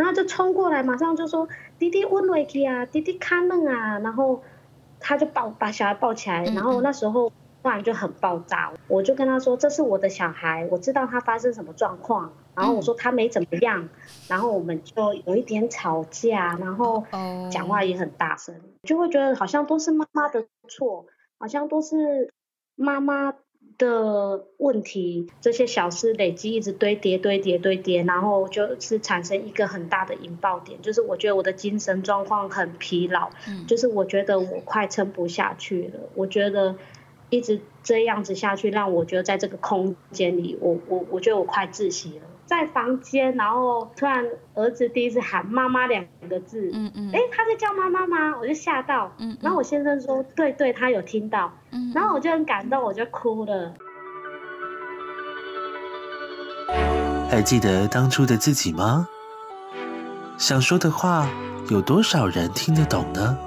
[0.00, 1.46] 然后就冲过来，马上就说
[1.78, 4.42] ：“弟弟温瑞基啊，弟弟看嫩啊。”然后
[4.98, 7.30] 他就抱把小孩抱起来，然后那时候
[7.62, 13.90] 突然就很爆炸，我就跟他说：“这是我的小孩，我知道他发生什么状况。”然后我说他没怎么样，
[14.26, 17.04] 然后我们就有一点吵架，然后
[17.52, 21.04] 讲话也很大声，就会觉得好像都是妈妈的错，
[21.38, 22.32] 好像都是
[22.74, 23.34] 妈妈。
[23.80, 36.76] 的问题，这些小事累积一直堆叠堆叠堆叠，然后就是产生一个很大的引爆点，就是我觉得我的精神状况很疲劳，嗯，就是我觉得我快撑不下去了，我觉得
[37.30, 42.29] 一直这样子下去，让我觉得在这个空间里，我我我觉得我快窒息了。
[42.50, 48.36] 在房间，然后突然儿子第一次喊“妈妈”两个字，嗯嗯，哎，他在叫妈妈吗？
[48.40, 53.72] 我就吓到，嗯，然后我先生说，对对，他有听到，嗯，然后我就很感动，我就哭了。
[57.30, 59.06] 还记得当初的自己吗？
[60.36, 61.28] 想说的话，
[61.68, 63.38] 有多少人听得懂呢？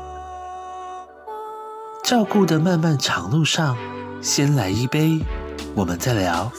[2.05, 3.75] 照顾的漫漫长路上，
[4.21, 5.19] 先来一杯，
[5.75, 6.49] 我们再聊。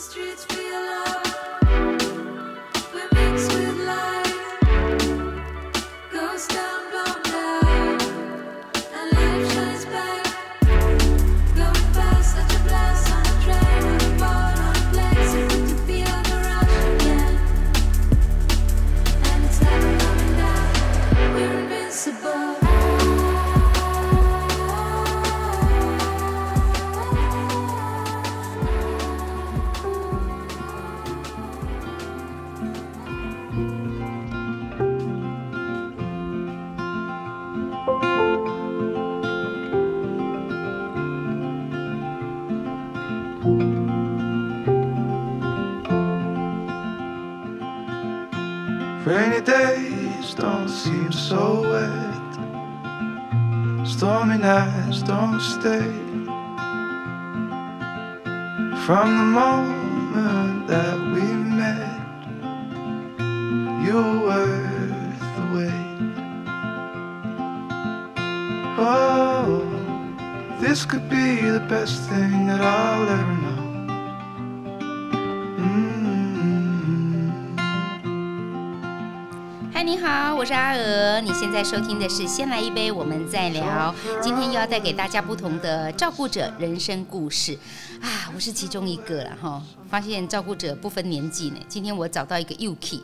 [81.55, 83.95] 在收听的是《先来一杯，我们再聊》。
[84.21, 87.57] 今天又要带给大家不同的照顾者人生故事
[88.05, 88.31] 啊！
[88.35, 89.63] 我是其中一个了哈。
[89.89, 91.57] 发现照顾者不分年纪呢。
[91.69, 93.01] 今天我找到一个 Yuki。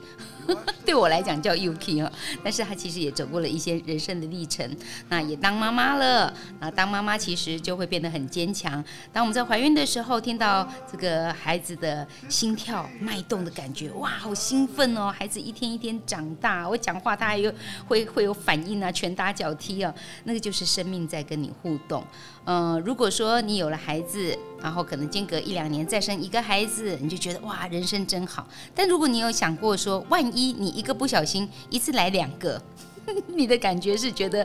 [0.84, 2.10] 对我来讲叫 Yuki 哈，
[2.42, 4.68] 但是他其实也走过了一些人生的历程，
[5.08, 8.82] 那也当妈妈了，那当妈妈其实就会变得很坚强。
[9.12, 15.14] 当我们在怀孕的时候，听到这个孩子的心跳脉动的感觉，哇，好兴奋哦！
[15.16, 17.52] 孩子一天一天长大，我讲话他还有
[17.86, 19.94] 会会有反应啊，拳打脚踢啊，
[20.24, 22.04] 那个就是生命在跟你互动。
[22.52, 28.44] 嗯、如果说你有了孩子，然后可能间隔一两年再生一个孩子，你就觉得哇，人生真好。
[28.74, 32.60] 但如果你有想过说，万一你一个不小心一次来两个，
[33.36, 34.44] 你的感觉是觉得？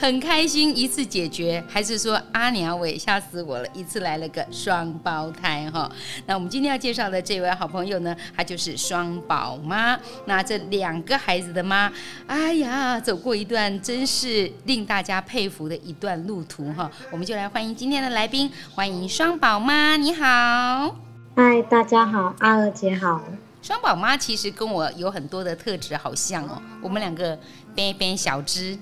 [0.00, 5.90] 很开心一次解决，还是说阿娘喂吓死我了，一次来了个双胞胎哈？
[6.24, 9.98] 那我们今天要介绍的这位好朋友呢，她就是双宝妈。
[10.26, 11.92] 那这两个孩子的妈，
[12.28, 16.88] 哎呀，走过一段真是令大家佩服的一段路途哈。
[17.10, 20.94] 我们就来欢迎今天的来宾，欢迎双宝妈，你好。
[21.34, 23.20] 嗨，大家好，阿娥姐好。
[23.60, 27.36] 双宝妈其实跟我有很多的特质好像哦，我们两个。
[27.78, 28.76] 边边小只，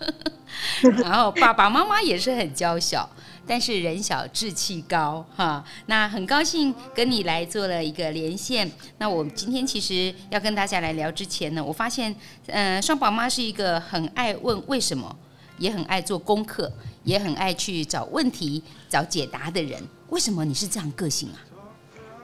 [1.04, 3.06] 然后爸爸妈妈也是很娇小，
[3.46, 5.62] 但是人小志气高哈。
[5.84, 8.72] 那很高兴跟你来做了一个连线。
[8.96, 12.16] 那我今天其实要跟大家来聊之前呢，我发现，
[12.46, 15.14] 嗯、双宝妈是一个很爱问为什么，
[15.58, 16.72] 也很爱做功课，
[17.04, 19.78] 也很爱去找问题、找解答的人。
[20.08, 21.36] 为什么你是这样个性啊？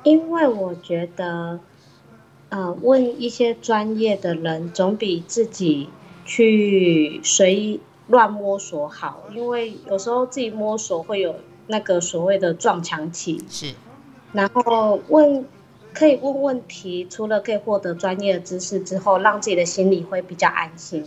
[0.05, 1.61] 因为我觉得。
[2.53, 5.89] 呃，问一些专业的人总比自己
[6.27, 11.35] 去随乱摸索好，因为有时候自己摸索会有
[11.69, 13.43] 那个所谓的撞墙期。
[13.49, 13.73] 是，
[14.35, 15.47] 然后问
[15.95, 21.03] 可以问问题，除了可以获得专业的知识之后，让自己的心里会比较安心。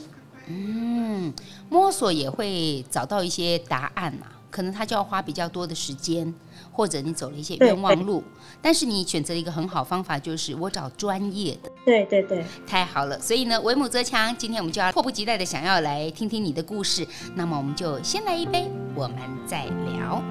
[0.47, 1.31] 嗯，
[1.69, 6.33] 摸索也会找到一些答案嘛，可能他就要花比较多的时间。
[6.75, 8.21] 或者你走了一些冤枉路，
[8.61, 11.71] 但是你选择了一个很好方法，就是我找专业的。
[11.85, 13.17] 对对对，太好了。
[13.21, 19.17] 所以呢，为母则强，今天我们就要迫不及待的想要来听听你的故事，那么我们就先来一杯，我们
[19.47, 20.21] 再聊。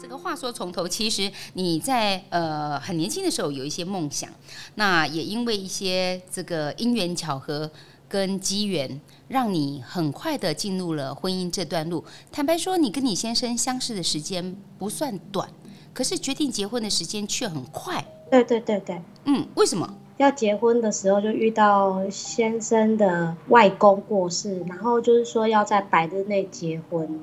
[0.00, 4.30] 这个话说从头，其实你在呃很年轻的时候有一些梦想，
[4.76, 7.70] 那也因为一些这个因缘巧合
[8.08, 12.04] 跟机缘，让你很快的进入了婚姻这段路。
[12.30, 15.48] 坦白说，你跟你先生相识的时间不算短。
[15.96, 18.04] 可是决定结婚的时间却很快。
[18.30, 19.88] 对对对对，嗯，为什么？
[20.18, 27.18] 要结婚的时候就遇到先生的外公过世，然后就是说要在百日内结婚。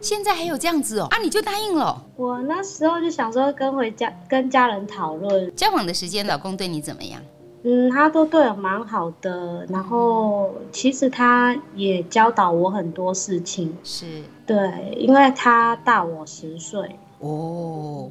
[0.00, 1.08] 现在还有这样子哦？
[1.10, 2.02] 啊，你就答应了？
[2.16, 5.54] 我那时候就想说跟回家跟家人讨论。
[5.54, 7.20] 交往的时间，老公对你怎么样？
[7.62, 13.76] 嗯，他都对我蛮好的，然后其实他也教导我很多事情。
[13.84, 16.98] 是，对，因为他大我十岁。
[17.26, 18.10] 哦，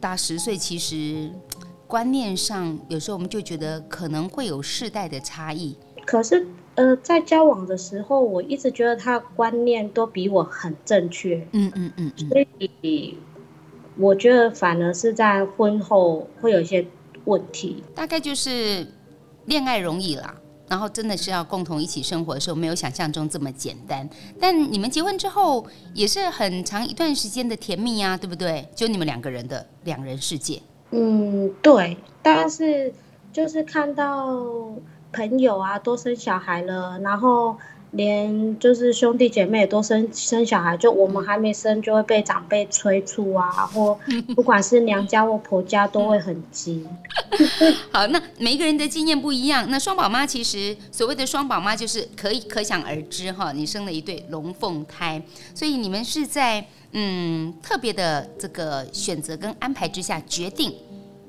[0.00, 1.30] 大十岁，其实
[1.86, 5.76] 观念上有时候我们就觉得可能会有世代的差异。
[6.06, 6.46] 可是。
[6.78, 11.44] 呃，在交往的时候，我一直觉得他的观念都比我很正确。
[11.50, 12.38] 嗯嗯嗯，嗯，所
[12.82, 13.18] 以
[13.96, 16.86] 我觉得反而是在婚后会有一些
[17.24, 17.82] 问题。
[17.96, 18.86] 大概就是
[19.46, 20.37] 恋爱容易啦，
[20.68, 24.08] 然后真的是要共同一起生活的时候，没有想象中这么简单。
[24.40, 28.68] 但你们结婚之后也是很长一段时间的甜蜜啊，对不对？
[28.74, 30.60] 就你们两个人的两人世界。
[30.90, 31.96] 嗯，对。
[32.22, 32.92] 但是
[33.32, 34.36] 就是看到。
[35.10, 37.56] 朋友啊，都生小孩了，然后
[37.92, 43.98] 连就是兄弟姐妹也都生生小孩，就我们还没生，就会被长辈催促啊，或
[44.36, 46.86] 不管是娘家或婆家都会很急。
[47.90, 49.66] 好，那每一个人的经验不一样。
[49.70, 55.22] 那双宝妈其实所谓的双宝妈就是可以可想而知哈，你生了一对龙凤胎，
[55.54, 60.74] 所以你们是在嗯特别的这个选择跟安排之下决定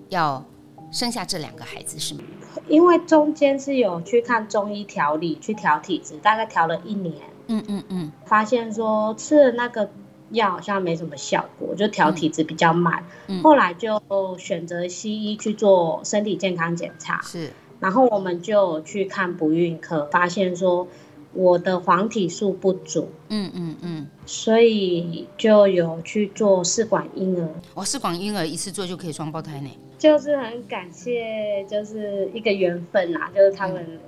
[0.09, 0.45] 要
[0.91, 2.21] 生下这两个孩子，是吗？
[2.67, 7.13] 因为中间是有去看中医调理，去调体质，大概调了一年。
[7.47, 9.89] 嗯嗯嗯，发现说吃了那个
[10.29, 13.03] 药好像没什么效果，就调体质比较慢。
[13.27, 13.41] 嗯。
[13.41, 13.99] 后来就
[14.37, 17.21] 选择西医去做身体健康检查。
[17.23, 17.51] 是。
[17.79, 20.87] 然后我们就去看不孕科，发现说
[21.33, 23.09] 我的黄体素不足。
[23.29, 24.07] 嗯嗯嗯。
[24.25, 27.49] 所以就有去做试管婴儿。
[27.73, 29.69] 哦，试管婴儿一次做就可以双胞胎呢？
[29.97, 33.99] 就是很感谢，就是一个缘分啦，就是他们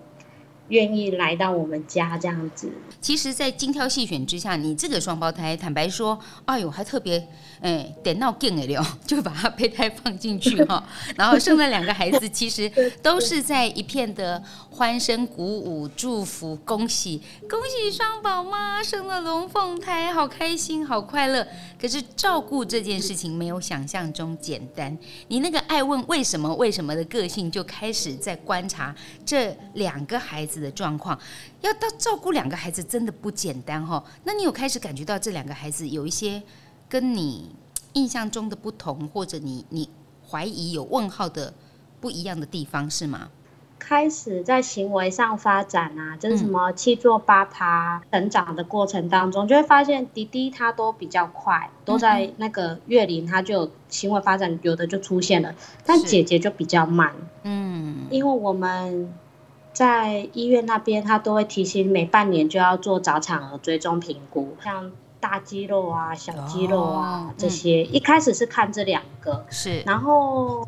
[0.69, 2.71] 愿意来到我们家这样子。
[3.01, 7.27] 其实，在精挑细选之下，你这个双胞胎，坦白说，哎呦，还特别。
[7.62, 10.84] 哎，点到劲了， 就把他胚胎放进去哈，
[11.16, 12.68] 然后生了两个孩子，其实
[13.04, 21.48] 都是在一片的欢声鼓舞、祝福、恭喜恭喜双宝妈生了龙凤胎，好开心，好快乐。
[21.80, 24.98] 可是照顾这件事情没有想象中简单，
[25.28, 31.19] 你那个爱问为什么为什么的个性就开始在观察这两个孩子的状况，
[31.62, 34.04] 要到照顾两个孩子真的不简单哈。
[34.24, 36.42] 那你有开始感觉到这两个孩子有一些？
[36.92, 37.56] 跟你
[37.94, 39.90] 印象中的不同，或者你你
[40.30, 41.54] 怀疑有问号的
[42.02, 43.30] 不一样的地方是吗？
[43.80, 55.56] 开始在行为上发展啊，就是什么七坐八爬成长的过程当中，嗯、就会发现弟弟他都比较快，都在那个月龄他就行为发展有的就出现了，
[55.86, 57.16] 但姐姐就比较慢。
[57.44, 59.14] 嗯，因为我们
[59.71, 64.92] 在医院那边，他都会提醒每半年就要做早产儿追踪评估，像。
[65.21, 70.68] 大肌肉啊，小肌肉啊，哦、这些、嗯、一开始是看这两个，是，然后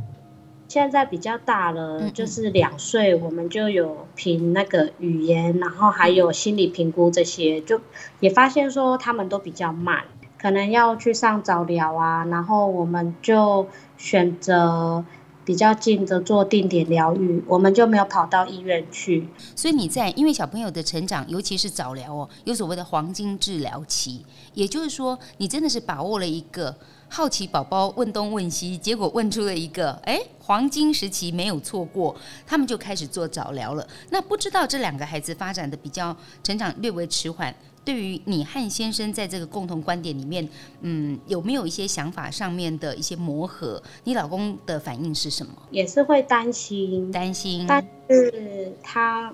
[0.69, 7.81] 现在比较大了，嗯、就是两岁，我们就有评那个语言，然后还有心理评估这些，就
[8.21, 10.03] 也发现说他们都比较慢，
[10.37, 13.67] 可能要去上早疗啊，然后我们就
[13.97, 15.03] 选择。
[15.45, 19.27] 比较近的做定点疗愈，我们就没有跑到医院去。
[19.55, 26.75] 所以你在因为小朋友的成长，尤其是早疗哦，有所谓的黄金治疗期，也就是说，你真的是把握了一个
[27.09, 32.15] 好奇宝宝问东问西，结果问出了一个哎黄金时期没有错过，
[32.47, 33.87] 他们就开始做早疗了。
[34.09, 37.53] 那不知道这两个孩子发展的比较成长略微迟缓。
[37.85, 40.47] 对于你和先生在这个共同观点里面，
[40.81, 43.83] 嗯，有没有一些想法上面的一些磨合？
[44.05, 45.51] 你老公的反应是什么？
[45.69, 49.33] 也是会担心，担心，但是他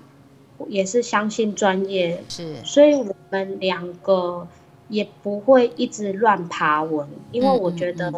[0.68, 4.48] 也是相信专业，是，所以我们两个
[4.88, 8.12] 也不会一直乱爬文，因为我觉得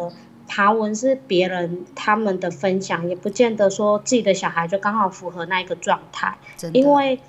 [0.47, 6.35] 爬文是别人他们的分享，也不见得说自己的小孩就刚好符合那一个状态，
[6.71, 7.19] 因为。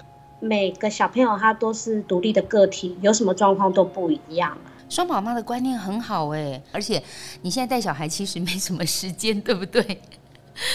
[0.44, 4.56] 每个小朋友他都是独立的个体，有什么状况都不一样。
[4.90, 7.02] 双宝妈的观念很好哎，而且
[7.40, 9.82] 你现在带小孩其实没什么时间，对不对？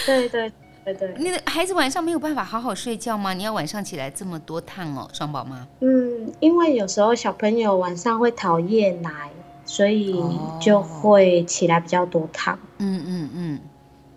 [0.05, 0.51] 对对
[0.83, 1.13] 对对。
[1.17, 3.33] 你的孩子晚上没有办法好好睡觉吗？
[3.33, 5.65] 你要晚上起来这么多趟哦，双宝妈。
[5.81, 9.29] 嗯，因为有时候小朋友晚上会讨厌奶，
[9.63, 10.19] 所以
[10.59, 12.57] 就会起来比较多趟。
[12.79, 13.59] 嗯嗯嗯，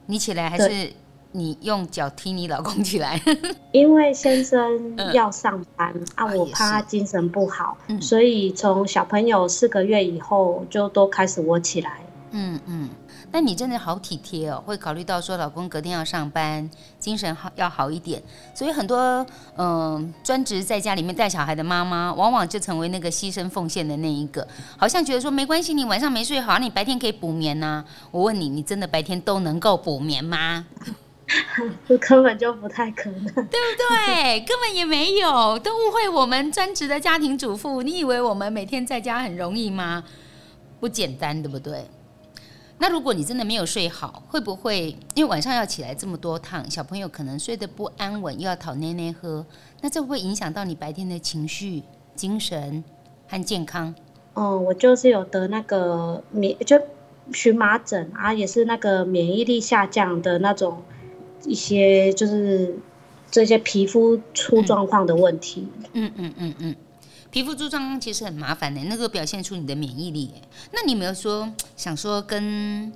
[0.07, 0.93] 你起来还是
[1.33, 3.21] 你用脚踢你老公起来？
[3.73, 12.01] 因为先生要上班、嗯、啊，我怕他精神不好，嗯、所以从小朋友四个月以后就都开始我起来。
[12.31, 12.89] 嗯嗯。
[13.35, 18.23] 那你真的好体贴哦，会考虑到说老公隔天要上班，精神好要好一点，
[18.55, 19.25] 所以很多
[19.57, 24.47] 嗯专职在家里面带小孩的妈妈，往往就成为那个牺牲奉献的那一个，
[24.77, 27.85] 好像觉得说没关系，你晚上没睡好，你白天可以补眠呐、啊。
[28.11, 30.67] 我问你，你真的白天都能够补眠吗？
[31.89, 34.41] 这根本就不太可能，对不对？
[34.41, 40.05] 根本也没有，都误会我们专职的家庭主妇，你以为我们每天在家很容易吗？
[40.81, 41.87] 不简单，对不对？
[42.79, 49.47] 那如果你真的没有睡好，会不会因为晚上要起来这么多趟，小朋友可能睡得不安稳，又要讨奶奶喝，
[49.81, 51.85] 那这会影响到你白天的情绪、
[52.17, 52.83] 精神
[53.29, 53.95] 和健康？
[54.35, 56.77] 哦，我就是有得那个免就
[57.33, 60.83] 荨麻疹啊，也是那个免疫力下降的那种
[61.45, 62.77] 一些，就是
[63.31, 65.67] 这些皮肤出状况的问题。
[65.93, 66.77] 嗯嗯嗯嗯。
[67.31, 70.31] 皮肤出状况其实很麻烦的，那个表现出你的免疫力。
[70.71, 72.93] 那你有没有说想说跟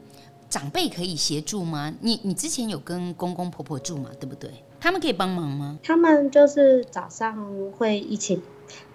[0.50, 1.95] 长辈可以协助吗？
[2.03, 4.11] 你你之前有跟公公婆婆住嘛？
[4.21, 4.50] 对不对？
[4.79, 5.79] 他们可以帮忙吗？
[5.83, 7.35] 他们就是早上
[7.79, 8.38] 会一起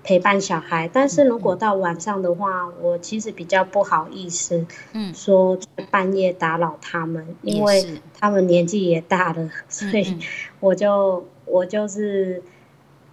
[0.03, 5.57] 陪伴小孩，但是如果到晚上的话，嗯、我其实比较不好意思，嗯，说
[5.89, 10.17] 半夜打扰他们，嗯、因为他们年纪也大了，所以
[10.59, 12.43] 我就我就是。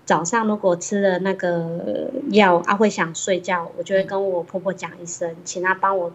[0.09, 6.11] 早上如果吃了那个药啊，会想睡觉，我就会跟我婆婆讲一声，请她帮我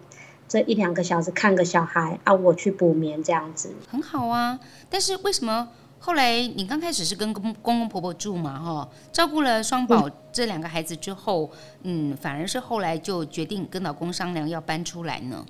[0.48, 3.72] 这一两个小时看个小孩啊，我去补眠这样子。
[3.88, 4.58] 很好啊，
[4.90, 5.68] 但是为什么
[6.04, 11.50] 后来你刚开始是跟公公公婆婆住嘛，哈，照顾了双宝这两个孩子之后，
[11.82, 15.46] 嗯，嗯，反而是后来就决定跟老公商量要搬出来呢？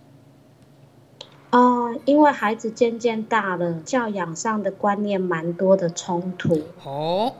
[1.51, 6.63] 哦、呃，因为孩子渐渐大了，教养上的观念蛮多的冲突。
[6.85, 7.33] 哦。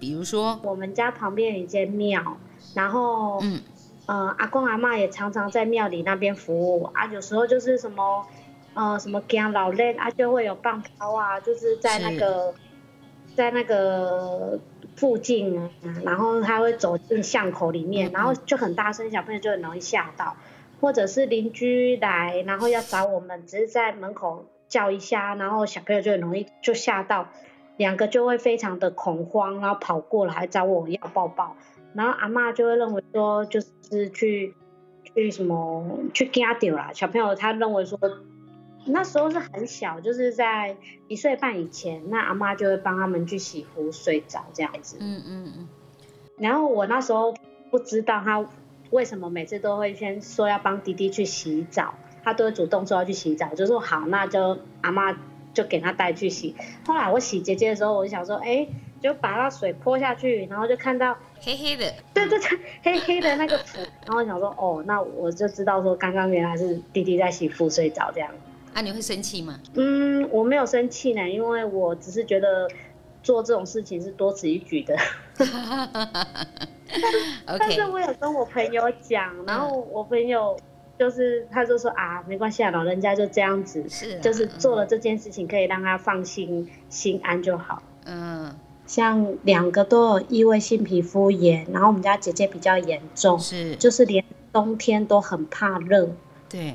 [0.00, 2.38] 比如说，我们家旁边有一间庙，
[2.74, 3.60] 然后，嗯，
[4.06, 7.06] 呃，阿公阿妈也常常在庙里那边服务啊。
[7.06, 8.26] 有时候就是什么，
[8.74, 12.54] 呃，什么敬老练啊，就会有放炮啊，就是在那个，
[13.34, 14.58] 在那个
[14.96, 15.70] 附近啊，
[16.04, 20.36] 然后他会走进巷口里面，嗯、然后就很大声，小朋友就很容易吓到，
[20.80, 27.28] 或者是邻居来，然后要找我们，只是在门口叫一下，然后小朋友就很容易就吓到。
[27.76, 31.56] 两个就会非常的恐慌，然后跑过来找我要抱抱，
[31.92, 34.54] 然后阿妈就会认为说就是去
[35.02, 37.98] 去什么去惊掉啦，小朋友他认为说
[38.86, 40.76] 那时候是很小，就是在
[41.08, 44.96] 一岁半以前，那阿妈就会帮他们去洗壶睡着这样子。
[45.00, 45.68] 嗯嗯嗯。
[46.38, 47.34] 然后我那时候
[47.70, 48.46] 不知道他
[48.90, 55.16] 为什么每次都会先说要帮弟弟去洗澡，他都会主动说要去洗澡，就说好，那就阿妈。
[55.54, 56.52] 就给他带去洗。
[56.84, 58.68] 后来我洗姐姐的时候，我就想说，哎、欸，
[59.00, 63.78] 就把那水泼下去，然后就看到黑黑的，对对对，黑黑的那个符。
[64.04, 68.28] 然后我想说，哦，那我就知道说，刚刚原来是弟弟在洗壶睡着这样。
[68.74, 69.58] 啊，你会生气吗？
[69.74, 72.68] 嗯，我没有生气呢，因为我只是觉得
[73.22, 74.94] 做这种事情是多此一举的。
[77.58, 80.54] 但是我有跟我朋友讲，然后我朋友。
[80.96, 87.82] 就是他就说啊，没关系啊，老人家就这样子，是、啊，就是做了这件事情可以让他放心心安就好。
[88.04, 88.54] 嗯，
[88.86, 96.08] 像两个都有异位性皮肤炎，然后我们家姐姐比较严重，是，就是连冬天都很怕热。
[96.48, 96.74] 对，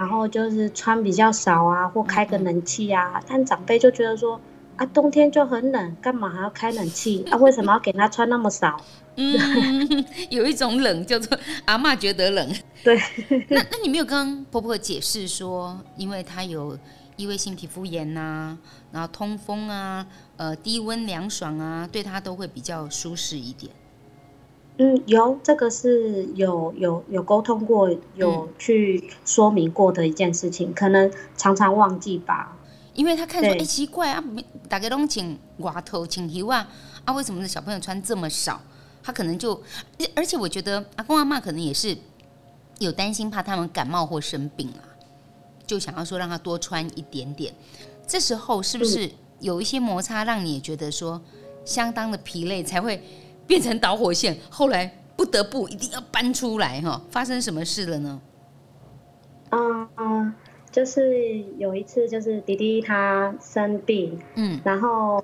[0.00, 4.40] 然后就是穿比较少啊，或开个冷气啊，嗯、但长辈就觉得说。
[4.76, 7.22] 啊，冬天就很冷，干嘛还要开冷气？
[7.30, 8.80] 啊，为什么要给他穿那么少？
[9.16, 9.36] 嗯，
[10.30, 12.50] 有一种冷叫做阿嬷觉得冷。
[12.82, 12.98] 对，
[13.50, 16.78] 那那你没有跟婆婆解释说，因为她有
[17.16, 18.58] 异位性皮肤炎呐、啊，
[18.90, 20.06] 然后通风啊，
[20.38, 23.70] 呃，低温凉爽啊，对她都会比较舒适一点。
[24.82, 32.56] 嗯，有这个是有有有沟通过，有去说明过的一件事情，嗯、可能常常忘记吧。
[32.94, 34.24] 因为他看说，哎、欸，奇怪啊，
[34.70, 36.66] 大家都请外套、请衣啊，
[37.04, 38.58] 啊，为什么小朋友穿这么少？
[39.02, 39.60] 他可能就，
[40.16, 41.94] 而且我觉得阿公阿妈可能也是
[42.78, 44.80] 有担心，怕他们感冒或生病啊，
[45.66, 47.52] 就想要说让他多穿一点点。
[48.06, 49.10] 这时候是不是
[49.40, 51.20] 有一些摩擦，让你也觉得说
[51.66, 53.02] 相当的疲累，才会
[53.50, 54.38] 变成导火线？
[54.48, 57.02] 后来不得不一定要搬出来哈？
[57.10, 58.20] 发生什么事了呢？
[59.50, 60.34] 嗯嗯。
[60.70, 65.20] 就是有一次，就是弟弟他生病，嗯，然后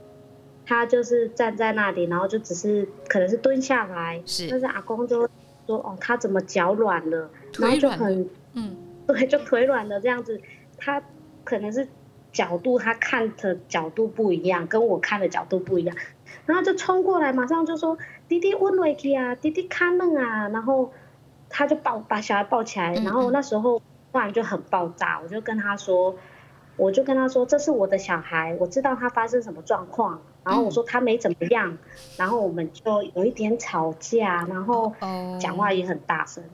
[0.66, 5.20] 他就是站在那里，然后就只是可能是蹲下来，是，但是阿公就
[5.64, 7.30] 说哦，他怎么脚软了，
[7.60, 10.40] 然后就很嗯，对，就腿软了这样子。
[10.76, 11.00] 他
[11.44, 11.86] 可能是
[12.32, 15.96] 角度，他看的角度不一样，跟我看的角度不一样，
[16.46, 17.98] 然后就冲过来，马上就说
[18.28, 20.90] 弟弟温瑞克啊，弟弟看嫩啊，然后
[21.50, 26.16] 他就抱把小孩抱起来，然后那时候突然就很爆炸，我就跟他说。
[26.78, 30.20] 我就跟他说，这是我的小孩，我知道他发生什么状况。
[30.44, 31.78] 然后我说他没怎么样，嗯、
[32.18, 34.92] 然后我们就有一点吵架，然后
[35.40, 36.44] 讲话也很大声。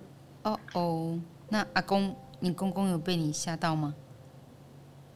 [0.44, 3.96] 哦哦，那阿公，你公公有被你吓到吗？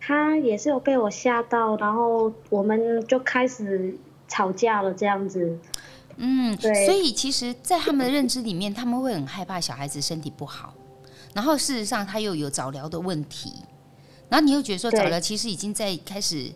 [0.00, 3.97] 他也是有被我吓到，然后我们就开始
[4.28, 5.59] 吵架了，这样子。
[6.16, 6.87] 嗯，对。
[6.87, 10.73] 所以其实，在他们的认知里面，他们会很害怕小孩子身体不好，
[11.35, 13.52] 然后事实上他又有早疗的问题。
[14.28, 16.50] 然后你又觉得说，早疗其实已经在开始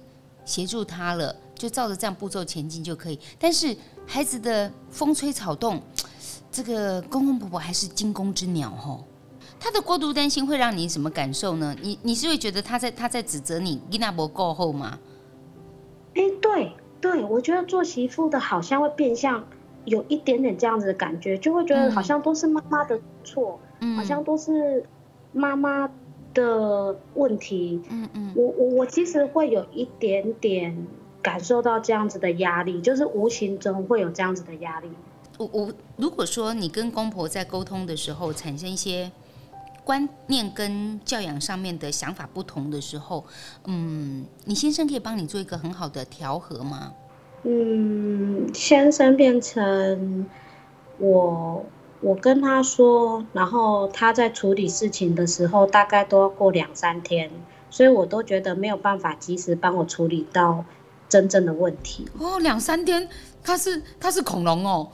[0.44, 3.20] 协助他了，就照着这样步骤前进就可以。
[3.38, 5.80] 但是孩子的风吹草动，
[6.50, 9.04] 这个公公婆婆还是惊弓之鸟吼。
[9.60, 11.76] 他的过度担心会让你什么感受呢？
[11.82, 14.98] 你你是会觉得他在他在指责你伊那伯够后吗？
[16.14, 19.44] 哎，对对，我觉得做媳妇的好像会变相
[19.84, 24.84] 有一点点这样子的感觉，就会觉得好像都是妈妈的错，嗯、好像都是
[25.32, 25.90] 妈妈。
[26.32, 30.86] 的问题，嗯嗯，我我我其实会有一点点
[31.20, 34.88] 感受到这样子的压力，就是无形中会有这样子的压力。
[35.38, 39.10] 我我如果说你跟公婆在沟通的时候产生一些
[39.90, 43.24] 观念跟教养上面的想法不同的时候，
[43.64, 46.92] 嗯，你先生可以帮你做一个很好的调和吗？
[47.42, 50.28] 嗯，先生变成
[50.98, 51.64] 我。
[52.02, 57.28] 我跟他说，然后他在处理事情的时候，大概都要过两三天，
[57.68, 60.64] 所以我都觉得没有办法及时帮我处理到
[61.08, 62.08] 真正的问题。
[62.18, 63.08] 哦，两三天，
[63.42, 64.88] 他是他是恐龙哦，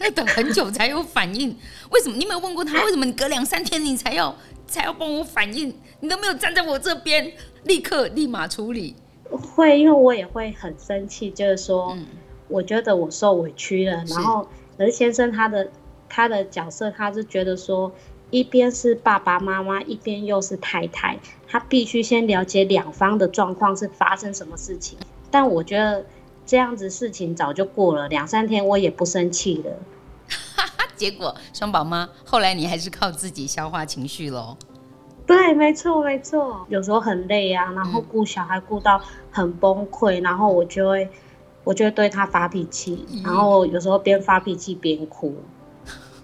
[0.00, 1.56] 要等很久才有反应。
[1.90, 2.16] 为什么？
[2.16, 2.84] 你没有问过他？
[2.84, 4.34] 为什么你隔两三天你才要
[4.66, 5.74] 才要帮我反应？
[6.00, 7.32] 你都没有站在我这边，
[7.64, 8.94] 立刻立马处理。
[9.30, 12.06] 会，因为我也会很生气，就是说，嗯、
[12.48, 15.68] 我觉得我受委屈了，然后可是先生他的。
[16.10, 17.92] 他的角色，他是觉得说，
[18.30, 24.96] 一边是爸爸妈妈，一边又是太太，他必须先了解两方的状况是发生什么事情。
[25.30, 26.06] 但我觉得
[26.48, 29.72] 这样子事情早就过了，两三天我也不生气了。
[30.96, 34.56] 结果双宝妈后来你还是靠自己消化情绪喽？
[35.26, 38.98] 对，没错没错，有时候很累啊，然后顾小孩顾到
[39.30, 41.06] 很崩溃，然后我就会
[41.64, 45.36] 我就会对他发脾气，然后有时候边发脾气边哭。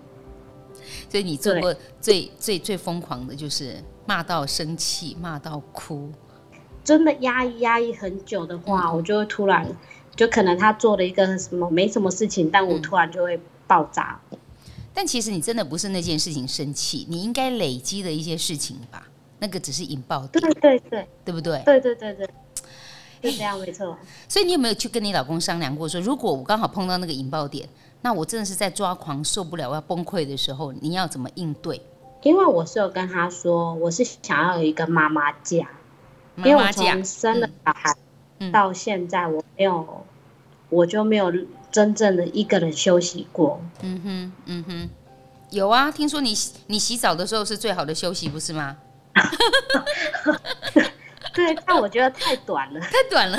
[1.11, 6.11] 所以你做过最最最疯狂的就是骂到生气，骂到哭。
[6.83, 9.67] 真的压抑压抑很久的话，嗯、我就会突然，
[10.17, 14.21] 就可能他做了一个什么没什么事情，但我突然就会爆炸。
[14.31, 14.39] 嗯、
[14.93, 19.07] 但其实你真的不是那件事情生气，你应该累积的一些事情吧？
[19.39, 20.43] 那个只是引爆点。
[20.43, 21.63] 对对对，对不对？
[21.65, 23.97] 对对对对，是这样没错。
[24.29, 27.69] 所以你有没有去跟你老公商量过，说如果我刚好碰到那个引爆点？
[28.03, 31.81] 那我真的是在抓狂、受不了、我要崩溃的时候，你要怎么应对？
[32.23, 35.67] 因为我是有跟他说，我是想要有一个妈妈假，
[36.37, 37.97] 因为我从生了小孩
[38.53, 40.04] 到现在，我没有，嗯、
[40.75, 41.33] 我就没有
[41.71, 43.61] 真正的一个人休息过。
[43.83, 44.89] 嗯哼，嗯哼，
[45.51, 46.35] 有啊，听说你
[46.67, 48.77] 你洗澡的时候是最好的休息，不是吗？
[51.35, 53.39] 对，但我觉得太短了， 太短了。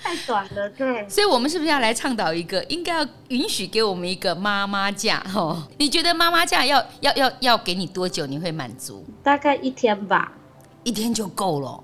[0.00, 1.08] 太短了，对。
[1.08, 5.24] 所以，我们是不是要来倡导一个，应该要允许给我们一个妈妈假？
[5.34, 9.04] 哦，你觉得妈妈假要要要要给你多久，你会满足？
[9.22, 10.32] 大概一天吧，
[10.84, 11.82] 一天就够了。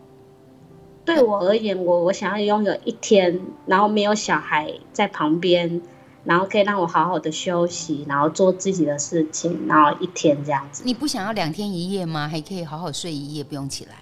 [1.14, 5.80] 对我而言，我我想要拥有一天，然后没有小孩在旁边，
[6.24, 10.82] 然后可以让我好好的休息，然后做自己的事情，然后一天这样子。
[10.84, 12.28] 你不想要两天一夜吗？
[12.28, 13.92] 还可以好好睡一夜，不用起来。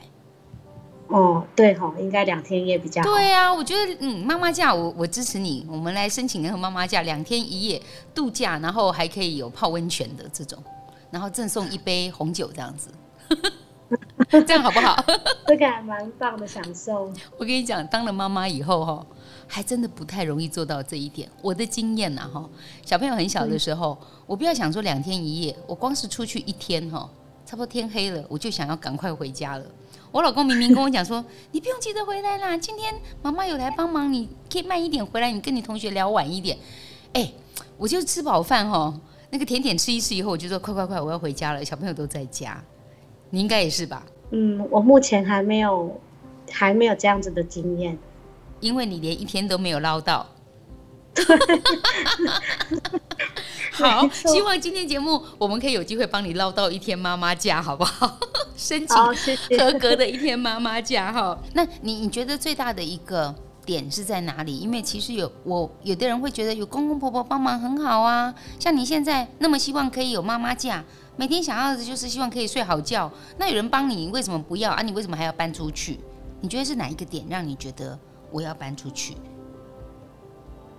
[1.09, 3.09] 哦，对吼，应该两天一夜比较好。
[3.09, 7.81] 对啊，我觉得嗯，妈妈假我我支持你，我们来申请那个妈妈假，两天一夜
[8.15, 10.63] 度假，然后还可以有泡温泉的这种，
[11.11, 12.91] 然后赠送一杯红酒这样子，
[14.31, 14.97] 这样好不好？
[15.47, 17.13] 这个还蛮棒的享受。
[17.37, 19.07] 我跟你讲，当了妈妈以后哈，
[19.47, 21.29] 还真的不太容易做到这一点。
[21.41, 22.49] 我的经验呐哈，
[22.85, 27.09] 小朋友很小的时候，嗯、我不要想说两天一夜，我光是出去一天哈，
[27.47, 29.65] 差不多天黑了，我就想要赶快回家了。
[30.11, 36.59] 我老公明明跟我讲说，你不用急着回来啦，今天妈妈有来帮忙，你可以慢一点回来，你跟你同学聊晚一点。
[37.15, 37.33] 哎，
[37.79, 38.95] 我就吃饱饭哈，
[39.31, 42.63] 那个甜点吃一吃以后，我就说快快快，我要回家了，小朋友都在家，
[43.31, 44.05] 你应该也是吧？
[44.31, 46.01] 嗯，我目前还没有
[46.51, 47.99] 还没有这样子的经验，
[48.61, 50.27] 因为你连一天都没有捞到。
[53.73, 58.19] 好，希望今天节目我们可以有机会帮你捞到一天妈妈假，好不好？
[58.57, 58.97] 申请
[59.59, 61.39] 合格的一天妈妈假哈。
[61.55, 64.59] 那你你觉得最大的一个点是在哪里？
[64.59, 70.85] 因为其实有我有的人会觉得有公公婆婆帮忙很好啊，像你现在那么希望可以有妈妈假，
[71.19, 73.11] 每天想要的就是希望可以睡好觉。
[73.37, 74.83] 那有人帮你，为什么不要啊？
[74.83, 75.99] 你为什么还要搬出去？
[76.41, 77.99] 你觉得是哪一个点让你觉得
[78.31, 79.17] 我要搬出去？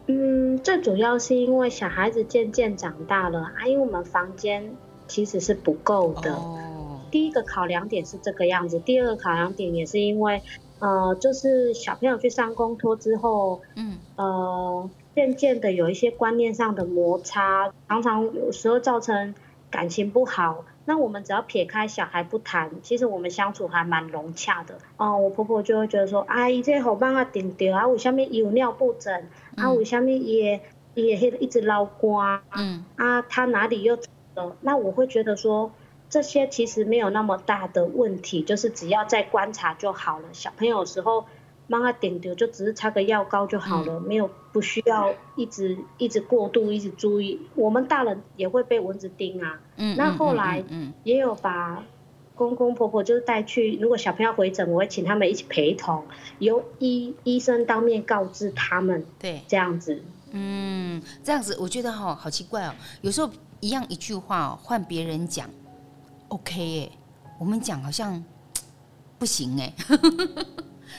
[0.08, 4.74] 嗯，最主要是因为小孩子渐渐长大了，啊，因为我们房间
[5.10, 6.34] 其实是不够的。
[6.34, 7.02] 哦。
[7.12, 10.42] 第一个考量点是这个样子，第二个考量点也是因为，
[10.80, 19.36] 呃，就是小朋友去上公托之后，嗯，呃，渐渐的有一些观念上的摩擦，常常有时候造成
[19.70, 20.66] 感情不好。
[20.86, 24.76] 那我们只要撇开小孩不谈，其实我们相处还蛮融洽的。
[24.98, 29.30] 哦、呃，我婆婆就会觉得说，阿姨这好帮啊顶掉啊，为什么有尿布疹？
[29.56, 30.62] 啊，为什么也
[30.96, 32.42] 也一直捞瓜？
[32.56, 33.98] 嗯，啊，他哪里又
[34.36, 34.56] 了？
[34.62, 35.72] 那我会觉得说，
[36.10, 40.30] 这些其实没有那么大的问题，就是只要再观察就好了。
[40.34, 41.26] 小朋友有时候。
[41.70, 47.40] 帮他点丢，就只是擦个药膏就好了，嗯、没有不需要一直一直过度一直注意。
[47.56, 49.60] 我们大人也会被蚊子叮啊。
[49.78, 49.96] 嗯。
[49.96, 50.64] 那后来
[51.04, 51.84] 也有把
[52.36, 56.04] 公公婆婆就是带去，如果小朋友回诊，我会请他们一起陪同，
[56.40, 59.06] 由医医生当面告知他们。
[59.20, 59.42] 对。
[59.48, 60.02] 这样子。
[60.32, 62.74] 嗯，这样子我觉得好好奇怪哦。
[63.02, 63.30] 有时候
[63.60, 65.50] 一样一句话哦，换别人讲
[66.30, 66.98] ，OK 哎，
[67.40, 68.24] 我们讲好像
[69.18, 69.74] 不行哎。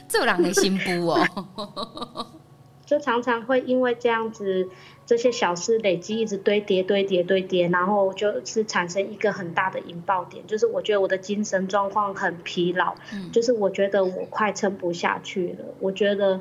[0.08, 2.26] 这人的心不哦，
[2.86, 4.68] 就常常会因为这样子，
[5.06, 10.44] 这些小事累积，一直堆叠、堆叠、堆叠，然后就是产生一个很大的引爆点。
[10.46, 15.64] 就是我觉得我的精神状况很疲劳，嗯，就是我觉得我快撑不下去了。
[15.78, 16.40] 我觉得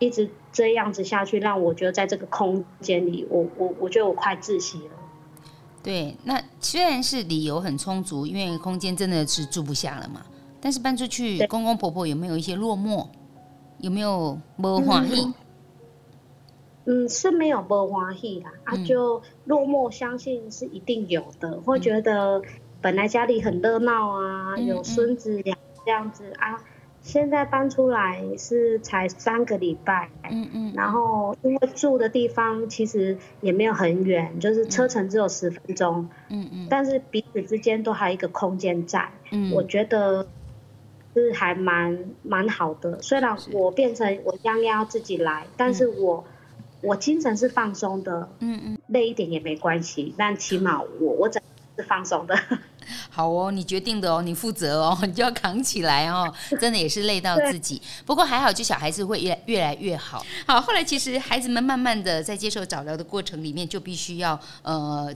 [0.00, 4.90] 一直这样子下去，让我觉得在这个空间里，我我我觉得我快窒息了。
[5.80, 10.22] 对，那虽然是理由很充足，因为空间真的是住不下了嘛。
[10.64, 13.06] 但是搬出去，公公婆婆有没有一些落寞？
[13.80, 15.34] 有没有没欢喜？
[16.86, 18.50] 嗯，是没有没欢喜啦。
[18.64, 21.50] 啊，就落寞，相信是一定有的。
[21.50, 22.40] 嗯、会觉得
[22.80, 26.58] 本来家里很热闹啊，嗯、有孙子俩这样子啊，
[27.02, 30.08] 现在搬出来是才三个礼拜。
[30.30, 30.72] 嗯嗯。
[30.74, 36.08] 然后因为住的地方其实也没有很远，就是车程只有十分钟。
[36.30, 36.66] 嗯嗯。
[36.70, 39.06] 但是彼此之间都还有一个空间在。
[39.30, 39.52] 嗯。
[39.52, 40.26] 我觉得。
[41.14, 51.42] 是还蛮蛮好的，虽然我变成我将要自己来，但是我、嗯、我精神是放松的，嗯嗯，累一点也没关系，但起码我我整
[51.76, 52.38] 是放松的。
[53.08, 57.80] 好哦，你决定的哦，你负责哦， 你就要扛起来哦，真的也是累到自己。
[58.04, 60.24] 不过还好，就小孩子会越越来越好。
[60.46, 65.14] 好，后来其实孩子们慢慢的在接受早疗的过程里面，就必须要呃。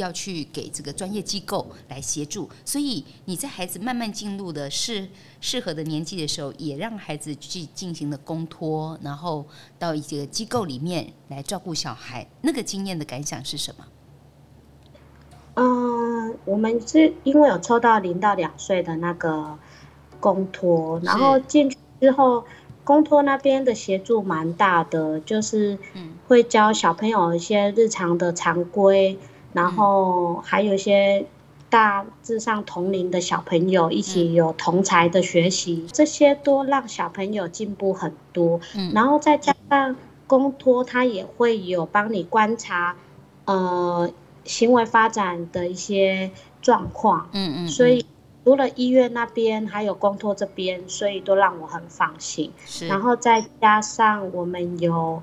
[0.00, 5.08] 要去给这个专业机构来协助，所以你在孩子慢慢进入的适
[5.40, 9.46] 适合的年纪的时候，也让孩子去进行了公托，然后
[9.78, 12.26] 到一个机构里面来照顾小孩。
[12.40, 13.84] 那个经验的感想是什么？
[15.54, 19.58] 嗯，我们是因为有抽到零到两岁的那个
[20.18, 22.44] 公托，然后进去之后，
[22.84, 25.78] 公托那边的协助蛮大的，就是
[26.26, 29.18] 会教小朋友一些日常的常规。
[29.52, 31.26] 然后还有一些
[31.68, 38.60] 大致上同龄的小朋友一起有同才的学习，这些都让小朋友进步很多。
[38.92, 42.96] 然后再加上公托，他也会有帮你观察，
[43.44, 44.10] 呃，
[44.44, 47.28] 行为发展的一些状况。
[47.32, 47.68] 嗯嗯。
[47.68, 48.04] 所以
[48.44, 52.52] 除了医院那边，还有公托这边，所以都让我很放心。
[52.66, 52.86] 是。
[52.88, 55.22] 然后再加上我们有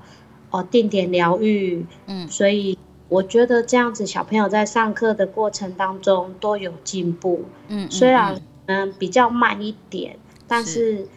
[0.50, 2.78] 哦定点疗愈，嗯，所以。
[3.10, 7.46] 我觉得这样子，小朋友在上课的过程当中都有进步。
[7.70, 10.18] 嗯，虽然嗯比较慢一点，
[10.48, 11.08] 但是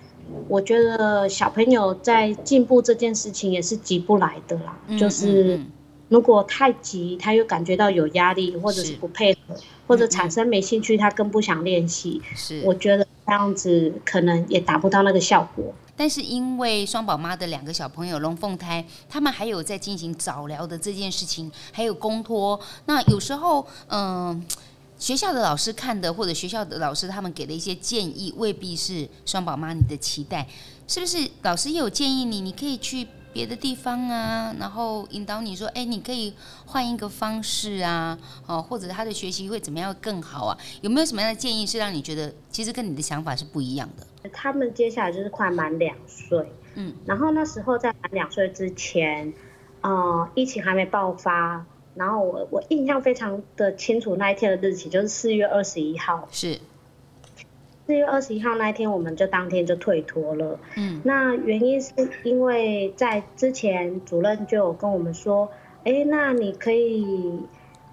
[0.49, 4.79] 我觉得小朋友在进步这件事情也是急不来的啦。
[4.97, 5.61] 就是
[6.09, 12.23] 如果太急，他又感觉到有压力，或者是不配合，或者产生没兴趣，他更不想练习。
[12.35, 15.73] 是，我觉得这样子可能也达不到那个效果。
[15.97, 22.59] 但是因为双宝妈的两个小朋友龙凤胎，他们还有在进行早疗的这件事情，还有公托。
[22.87, 24.45] 那有时候，嗯、
[24.99, 30.49] 学校的老师看的，或者学校的老师他们给的一些建议，未必是双宝妈你的期待，
[30.89, 31.31] 是不是？
[31.43, 33.07] 老师也有建议你，你可以去。
[33.33, 36.35] 别的地方啊，然后引导你说，哎，你可以
[36.67, 40.59] 换一个方式啊，哦，或者他的学习会怎么样更好啊？
[40.81, 44.29] 有没有什么样的建议是让你觉得其实跟你的想法是不一样的？
[44.33, 49.33] 他们接下来就是快满两岁，嗯，然后那时候在满两岁之前，
[49.81, 51.65] 呃，疫情还没爆发，
[51.95, 56.29] 然后我我印象非常的清楚，那一天的日期就是四月二十一号。
[56.31, 56.59] 是。
[57.91, 60.61] 四月二十一号那一天，我们就当天就退脱了。
[60.77, 61.01] 嗯。
[61.03, 65.51] 那原因是因为在之前主任就有跟我们说，
[65.83, 67.41] 哎，那你可以，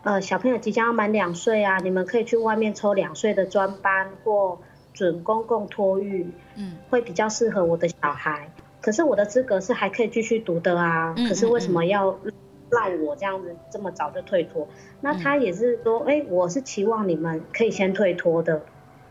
[0.03, 4.59] 呃，小朋友即将要满两岁啊，你们可以去外面抽两岁的专班或
[4.93, 8.51] 准公共托育，嗯，会比较适合我的小孩。
[8.81, 12.19] 可是我的资格是还可以继续读的啊，可是为什么要
[12.69, 14.67] 让我这样子这么早就退脱？
[15.01, 18.61] 那他也是说，哎，我是期望你们可以先退脱的。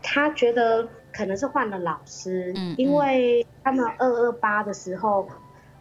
[0.09, 5.27] 他觉得可能是换了老师，嗯因为他们二二八的时候，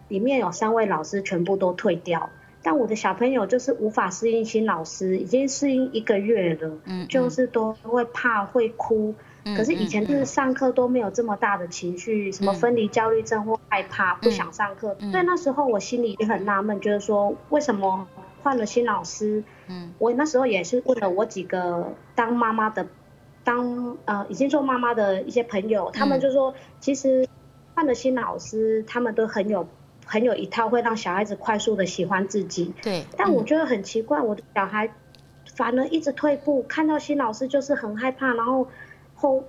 [0.09, 2.29] 里面有三位老师全部都退掉，
[2.61, 9.15] 但我的小朋友就是无法适应新老师，已经适应一个月了，嗯就是都会怕会哭。
[9.57, 18.09] 可是以前就是上课都没有这么大的情绪，什么分离焦虑症或害怕不想上课，所以那时候我心里也很纳闷，就是说为什么
[18.43, 19.45] 换了新老师？
[19.69, 22.89] 嗯，我那时候也是问了我几个当妈妈的，
[23.47, 27.27] 当呃已经做妈妈的一些朋友，他们就说其实
[27.75, 29.67] 换了新老师，他们都很有
[30.05, 32.75] 很有一套，会让小孩子快速的喜欢自己。
[32.83, 34.93] 对，但我觉得很奇怪，我的小孩
[35.55, 38.69] 反而一直退步，看到新老师就是很害怕，然后。
[39.19, 39.43] 后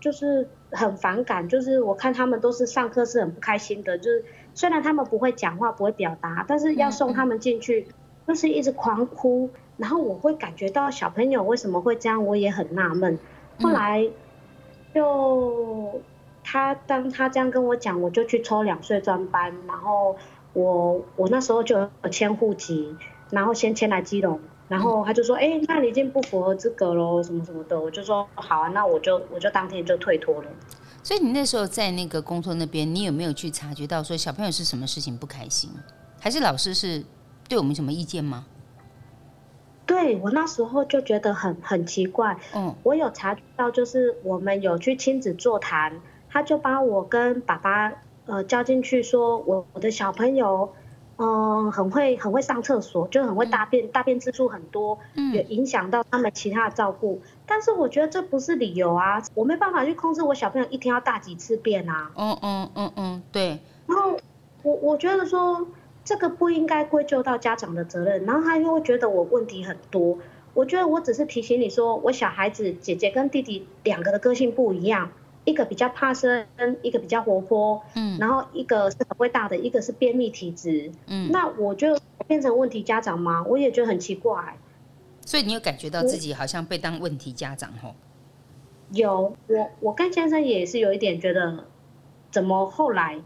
[0.00, 7.86] 就是很反感，就是我看他们都是上课是很不开心的，就是虽然他们不会讲话，不会表达，但是要送他们进去，
[8.26, 13.18] 就是一直狂哭，然后我会感觉到小朋友为什么会这样，我也很纳闷。
[13.60, 14.06] 后来
[14.94, 16.00] 就
[16.44, 20.14] 他当他这样跟我讲，我就去抽两岁专班，然后
[20.52, 22.94] 我我那时候就有迁户籍，
[23.30, 24.38] 然后先迁来基隆。
[24.68, 27.80] 然后他就说，哎、欸，那你已经不符合资格喽，什么什么的。
[27.80, 30.50] 我就说，好啊，那我就我就当天就退脱了。
[31.02, 35.70] 所以你那时候在那个工作那边，你有没有去察觉到说小朋友是什么事情不开心，
[36.20, 37.02] 还是老师是
[37.48, 38.44] 对我们什么意见吗？
[39.88, 42.36] 对，我那时候就觉得很很奇怪。
[42.54, 47.92] 嗯，我有察觉到，就是我们有去亲子座谈，他就把我跟爸爸
[48.26, 50.72] 呃叫进去说，我我的小朋友。
[51.20, 57.20] 嗯，很会很会上厕所，就很会大便，嗯、大便次数很多，嗯，也影响到他们其他的照顾。
[57.44, 62.12] 但是我觉得这不是理由啊，我没办法去控制我小朋友一天要大几次便啊。
[62.14, 63.58] 嗯嗯嗯嗯，对。
[63.88, 64.16] 然后
[64.62, 65.66] 我我觉得说
[66.08, 70.16] 这个不应该归咎到家长的责任，然后他又会觉得我问题很多。
[70.54, 75.12] 我觉得我只是提醒你说，我小孩子姐姐跟弟弟两个的个性不一样。
[75.44, 76.46] 一个比较怕生，
[76.80, 83.44] 一个比较活泼，嗯，然后一个是很会大的，一个是便秘体质，嗯，那我就变成问题家长吗？
[83.46, 84.56] 我也觉得很奇怪。
[85.26, 87.94] 所以你有感觉到自己好像被当问题家长吼？
[88.92, 91.64] 有，我我跟先生也是有一点觉得，
[92.30, 93.20] 怎么后来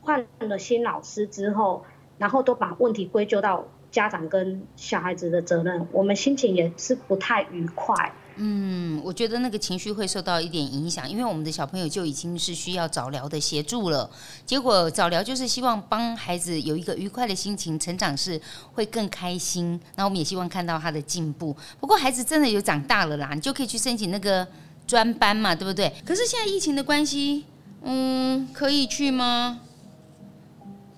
[0.00, 1.84] 换了新老师之后，
[2.24, 7.94] 然后都把问题归咎到家长跟小孩子的责任，我们心情也是不太愉快。
[8.36, 14.08] 嗯，我觉得那个情绪会受到一点影响，因为我们的小朋友就已经是需要早疗的协助了。
[14.46, 18.40] 结果早疗就是希望帮孩子有一个愉快的心情，成长是
[18.72, 19.78] 会更开心。
[19.96, 21.54] 那我们也希望看到他的进步。
[21.78, 24.48] 不过孩子真的有长大了啦，你就可以去申请那个
[24.86, 25.92] 专班嘛，对不对？
[26.06, 27.44] 可是现在疫情的关系，
[27.82, 29.60] 嗯，可以去吗？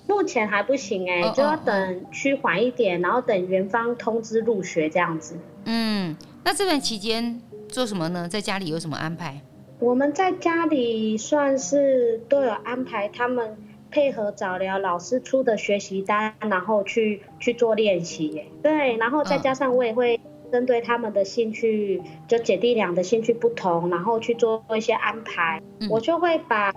[0.06, 5.36] 目前还不行哎、欸，就要等趋缓一点，然后等园方通知入学这样子。
[5.64, 6.16] 嗯。
[6.44, 8.28] 那这段期间做什么呢？
[8.28, 9.40] 在家里有什么安排？
[9.80, 13.56] 我们在家里算是都有安排，他们
[13.90, 18.44] 配合早疗老师出的学习单，然后去去做练习。
[18.62, 20.20] 对，然后再加上我也会
[20.52, 25.60] 针对他们的兴趣，就姐弟俩的兴趣不同，然后去做一些安排。
[25.80, 26.72] 嗯、我就会把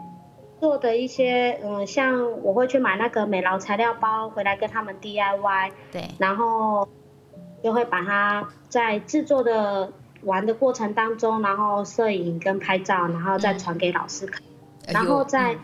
[0.59, 5.71] 做的一些，嗯，像我会去买那个美劳材料包回来跟他们 DIY。
[5.91, 6.87] 对，然后。
[7.61, 9.91] 就会把它在制作的
[10.23, 14.41] 玩的过程当中，然后摄影跟拍照，然后再传给老师看。
[14.87, 15.57] 嗯、然后在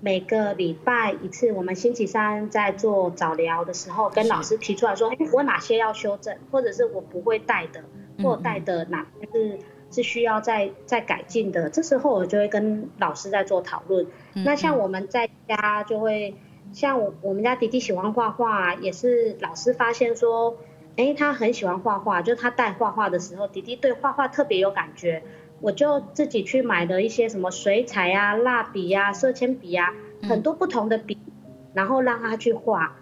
[0.00, 7.82] 每个礼拜一次，我们星期三在做早疗的时候，跟老师提出来说，哎，我哪些要修正，或者是我不会带的，
[8.22, 9.58] 或带的哪些是
[9.92, 11.70] 是需要再再改进的。
[11.70, 14.06] 这时候我就会跟老师在做讨论。
[14.34, 16.34] 嗯、那像我们在家就会，
[16.72, 20.56] 像我我们家弟弟喜欢画画，也是老师发现说。
[20.94, 25.22] 哎，他很喜欢画画，就他带画画的时候，弟弟对画画特别有感觉。
[25.62, 29.94] 我就自己去买了一些什么水彩啊、蜡笔啊、色铅笔啊，
[30.28, 31.16] 很多不同的笔，
[31.72, 32.94] 然后让他去画，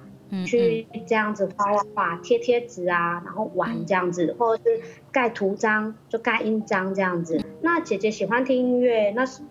[0.47, 7.43] 去这样子画画画，贴贴纸啊，然后玩这样子，或者是盖图章，就盖印章这样子。
[7.63, 9.43] 那姐姐喜欢听音乐，那时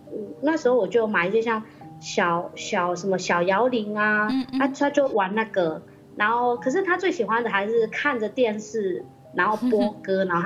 [0.42, 1.62] 那时候我就买一些像
[2.00, 4.28] 小小什么小摇铃啊，
[4.60, 5.82] 啊，他就玩那个。
[6.16, 10.46] 然后可是她最喜欢的还是看着电视，然后播歌， 然后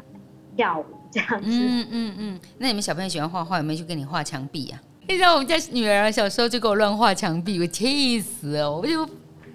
[0.55, 1.49] 跳舞这样子。
[1.49, 2.39] 嗯嗯嗯。
[2.59, 4.79] 那你们小朋友喜欢画画，有没有去跟你画墙壁啊？
[5.07, 9.03] 你知道我们家女儿小时候就给我乱画墙壁，我气死了，我就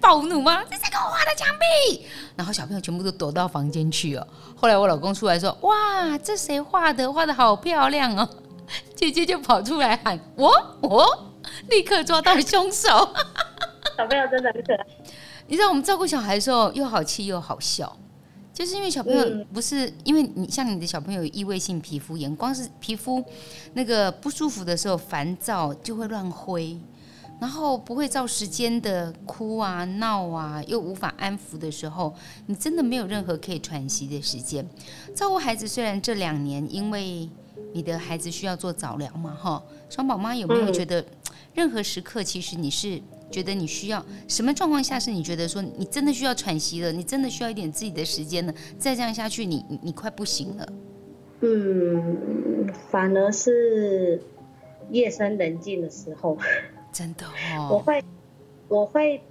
[0.01, 0.63] 暴怒吗？
[0.69, 2.05] 这是给我画的墙壁？
[2.35, 4.27] 然后小朋友全部都躲到房间去哦。
[4.55, 7.11] 后来我老公出来说：“哇，这谁画的？
[7.11, 8.27] 画的好漂亮哦！”
[8.95, 11.31] 姐姐就跑出来喊：“我我！”
[11.69, 12.89] 立刻抓到凶手。
[13.97, 14.85] 小朋友真的很可爱。
[15.47, 17.95] 你知道我们照顾小孩的时候又好气又好笑。
[18.53, 23.23] 就是因为小朋友不是因为你像你的小朋友有异位性皮肤炎，光是皮肤
[23.73, 26.77] 那个不舒服的时候，烦躁就会乱挥，
[27.39, 32.13] 然后不会照时间的哭啊闹啊，又无法安抚的时候，
[32.47, 34.67] 你真的没有任何可以喘息的时间。
[35.15, 37.29] 照顾孩子虽然这两年因为
[37.73, 41.05] 你的孩子需要做早疗嘛，哈，双宝妈有没有觉得
[41.53, 43.01] 任何时刻其实你是？
[43.31, 48.51] 觉得你需要什么状况下是你觉得说你真的需要喘息了，你真的需要一点自己的时间了？
[48.79, 50.67] 再这样下去你，你你快不行了。
[51.41, 54.19] 嗯，反而是
[54.89, 56.35] 夜深人静的时候，
[56.91, 57.69] 真的哦。
[57.71, 58.03] 我会，
[58.67, 59.21] 我会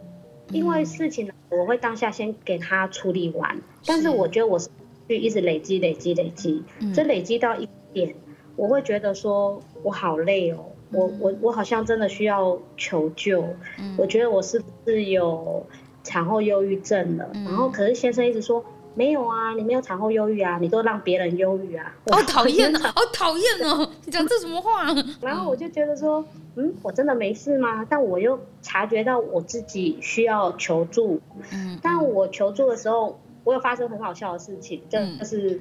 [0.51, 3.57] 因为事情，我会当下先给他处理完。
[3.57, 4.69] 嗯、但是我觉得我是
[5.09, 6.63] 去一直累积、累积、累积，
[6.95, 8.15] 这、嗯、累积到一点，
[8.57, 10.65] 我会觉得说我好累哦。
[10.91, 13.45] 我我我好像真的需要求救，
[13.79, 15.67] 嗯、我觉得我是不是有
[16.03, 17.29] 产后忧郁症了？
[17.35, 18.65] 嗯、然后可是先生一直说
[18.99, 24.87] 没有啊，你没有产后忧郁啊，你都让别人忧郁啊，好讨厌啊，好讨厌哦，你讲这什么话？
[25.23, 26.25] 然后我就觉得说，
[26.57, 27.87] 嗯，我真的没事吗？
[27.89, 31.21] 但我又察觉到我自己需要求助，
[31.53, 35.51] 嗯，但我求助的时候，我有发生很好笑的事情，就是。
[35.53, 35.61] 嗯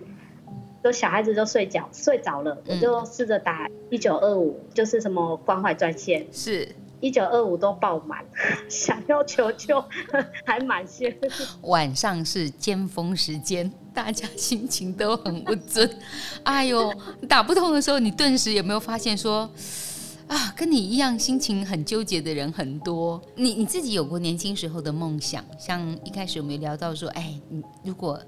[0.83, 8.25] 就小孩子都睡觉睡着了，嗯、我就试着打一九二五，就是什么关怀专线，是一九二五都爆满，
[8.69, 9.83] 想要求救
[10.45, 11.15] 还满线。
[11.61, 15.89] 晚上是尖峰时间，大家心情都很不准。
[16.43, 16.93] 哎呦，
[17.27, 19.49] 打不通的时候，你顿时有没有发现说
[20.27, 23.21] 啊，跟你一样心情很纠结的人很多？
[23.35, 28.19] 你你自己有过年轻时候的梦想，像一开始我们聊到说，哎，你如果。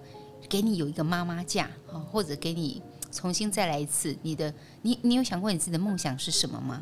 [0.48, 1.70] 给你有一个妈妈假，
[2.12, 4.16] 或者给你重新再来一次。
[4.24, 4.52] 你的，
[4.82, 6.82] 你你有想过你自己的梦想是什么吗？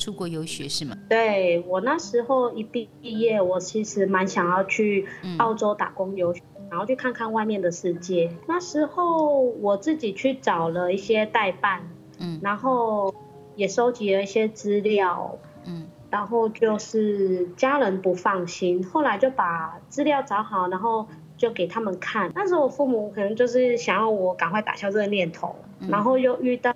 [0.00, 0.96] 出国游学是吗？
[1.08, 8.32] 对，我那时候一毕毕业，我其实蛮想要去澳洲打工游学，嗯、然后去看看外面的世界。
[8.48, 11.82] 那时候我自己去找了一些代办，
[12.18, 13.14] 嗯，然后
[13.54, 21.06] 也收集了一些资料，嗯，然后就是家人不放心，后来就把资料找好，然后。
[21.40, 26.74] 就给他们看，那时候我父母可能就是想要我赶快打消这个念头，嗯、然后又遇到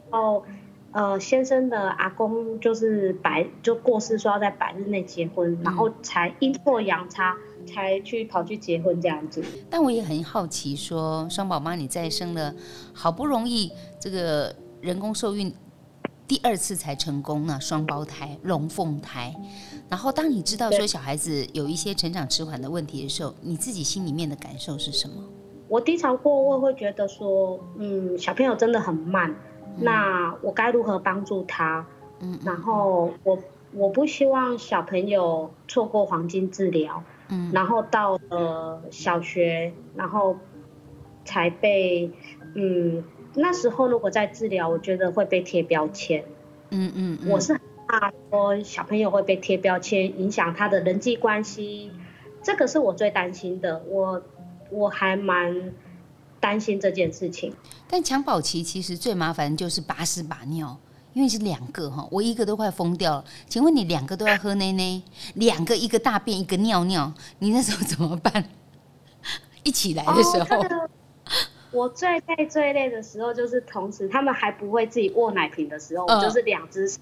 [0.94, 9.44] 呃先生的阿公就是百就过世，说要在百日内结婚，嗯、然后才阴错阳差才去跑去结婚这样子。
[9.68, 12.54] 但我也很好奇说，说双宝妈你再生了，
[12.94, 15.52] 好不容易这个人工受孕
[16.28, 19.34] 第二次才成功呢，双胞胎龙凤胎。
[19.88, 25.16] 然后，当你知道说小孩子有一些成长迟缓的问题的时候，你自己心里面的感受是什么？
[25.68, 29.36] 我低潮过，我会觉得说，嗯，小朋友真的很慢，嗯、
[29.78, 31.86] 那我该如何帮助他？
[32.20, 33.38] 嗯，然后我
[33.72, 40.36] 我不希望小朋友错过黄金治疗，嗯，然后到了小学，然后
[41.24, 42.10] 才被，
[42.54, 46.24] 嗯，那时候如果在治疗，我觉得会被贴标签，
[46.70, 47.60] 嗯嗯，嗯我是。
[47.86, 51.92] 怕说小朋友会被贴标签，影响他的人际关系，
[52.42, 53.84] 这个是我最担心的。
[53.86, 54.22] 我
[54.70, 55.74] 我还蛮
[56.44, 57.50] 担心这件事情。
[57.88, 60.78] 但襁褓期其实最麻烦的就是把屎把尿，
[61.14, 63.24] 因为是两个哈，我一个都快疯掉了。
[63.48, 65.00] 请问你两个都要喝奶奶，
[65.36, 68.44] 两个一个大便一个尿尿，你那时候怎么办？
[69.64, 70.62] 一起来的时候，
[71.72, 76.94] 我最累最累的时候就是同时他们还不会自己握奶瓶的时候，呃、我就是两只。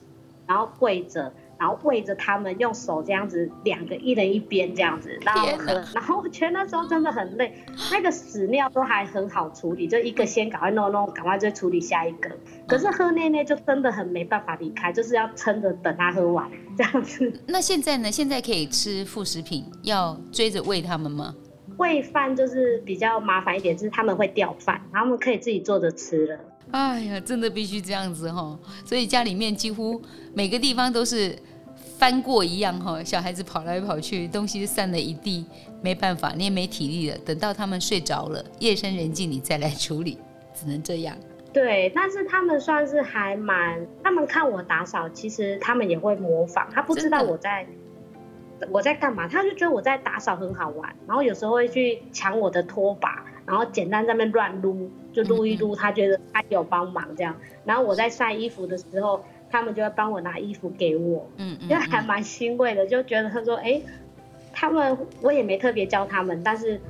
[0.45, 1.33] 然后跪着，
[1.63, 5.73] 然后喂着他们，用手这样子，两个一人一边这样子，然后喝。
[5.95, 7.55] 然后我觉得那时候真的很累，
[7.93, 12.29] 那个屎尿都还很好处理，就一个先赶快弄弄，赶快再处理下一个。
[12.67, 17.33] 可是喝奶奶就真的很没办法离开，就是要撑着等他喝完这样子。
[17.47, 18.11] 那现在呢？
[18.11, 21.33] 现在可以吃副食品，要追着喂他们吗？
[21.77, 26.41] 喂饭就是比较麻烦一点，就是他们会掉饭，他们可以自己做着吃了。
[26.71, 30.01] 哎呀，真的必须这样子哈，所以家里面几乎
[30.33, 31.37] 每个地方都是
[32.03, 35.47] 翻过一样哈，小孩子跑来跑去，东西散了一地，
[35.81, 37.17] 没办法，你也没体力了。
[37.19, 40.19] 等到他们睡着了，夜深人静，你再来处理，
[40.53, 41.17] 只能这样。
[41.53, 47.65] 对，但是他们算是还蛮，他们看我打扫，其实他们也会模仿，他不知道我在。
[48.71, 57.37] 我在干嘛，他就觉得我在打扫很好玩，然后有时候会去抢我的拖把，然后简单在那边乱撸，就撸一撸，他觉得他有帮忙这样。
[57.65, 63.85] 然后我在晒衣服的时候，他们就会帮我拿衣服给我，嗯嗯，就还蛮欣慰的，就觉得他说，哎、欸，
[64.53, 66.81] 他们我也没特别教他们，但是。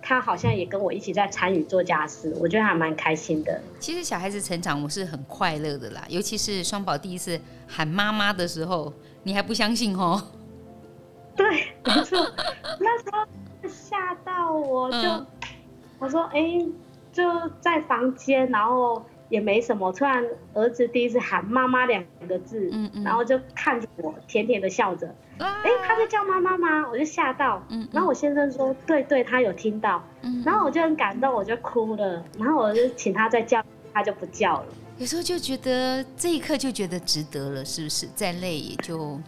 [0.00, 3.60] 他好像也跟我一起在参与做家事，我觉得还蛮开心的。
[3.80, 8.90] 其实小孩子成长我是很快乐的啦，尤其是双宝第一次喊妈妈的时候，
[9.24, 10.22] 你还不相信哦？
[11.36, 11.46] 对，
[11.84, 12.16] 没错，
[12.78, 15.26] 那时候吓到我就，嗯、
[15.98, 16.68] 我说哎、欸，
[17.12, 17.24] 就
[17.60, 19.04] 在房间，然后。
[19.28, 20.24] 也没什么，突然
[20.54, 25.06] 儿子第一次喊“妈妈”两个字，嗯嗯，然后就看着我，甜甜的笑着，
[25.38, 26.88] 哎、啊欸，他在叫妈妈吗？
[26.90, 33.62] 我就吓到，嗯，然后我先生说，对对，他有听到，嗯，然后我就很感动，我就哭了，然后我就请他再叫，
[33.92, 34.66] 他就不叫了。
[34.98, 38.08] 有时候就觉得这一刻就觉得值得了，是不是？
[38.14, 39.20] 再累也就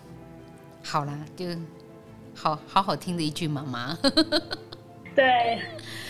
[0.82, 1.44] 好啦，就
[2.34, 3.96] 好好好听的一句妈妈。
[5.14, 5.60] 对，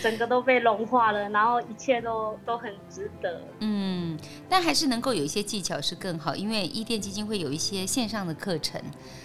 [0.01, 3.41] 整个都被融化了，然后一切都都很值得。
[3.59, 8.79] 嗯，但还是能够有一些技巧是更好，因为伊甸基金会有一些线上的课程，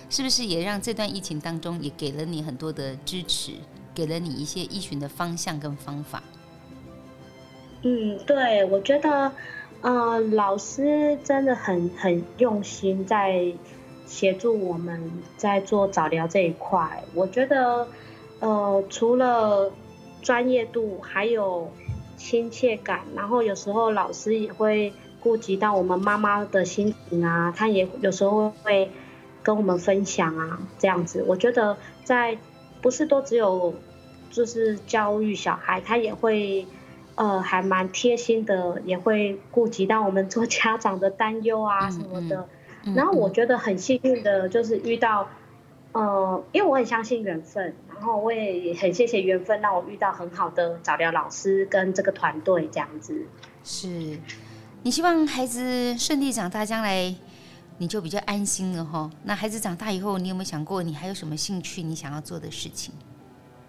[0.08, 3.52] 是不是也让这段疫情当中也给了你很多的支持，
[3.94, 6.22] 给了你一些依循的方向跟方法？
[7.82, 9.30] 嗯，对，我觉得，
[9.82, 13.52] 呃，老师真的很很用心在
[14.06, 17.86] 协助我们在做早疗这一块，我觉得。
[18.46, 19.72] 呃，除了
[20.22, 21.72] 专业度，还有
[22.16, 28.88] 亲切感，然后有时候老师也会顾及到我们妈妈的心情啊，他也有时候会
[29.42, 32.38] 跟我们分享啊，这样子，我觉得在
[32.80, 33.74] 不是都只有
[34.30, 36.68] 就是教育小孩，他也会
[37.16, 42.48] 呃还蛮贴心的，也会顾及到我们做家长的担忧啊什么的，
[42.84, 45.28] 嗯嗯、然后我觉得很幸运的就是遇到
[45.96, 47.74] 嗯，因为我很相信缘分。
[47.88, 53.26] 然后我也很谢谢缘分，让我遇到很好的早疗老师跟这个团队这样子。
[53.64, 54.18] 是，
[54.82, 57.14] 你希望孩子顺利长大，将来
[57.78, 59.10] 你就比较安心了哈。
[59.24, 62.92] 那孩子长大以后，你有没有想过，你还有什么兴趣，你想要做的事情？